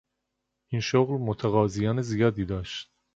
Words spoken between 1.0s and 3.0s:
متقاضیان زیادی داشت.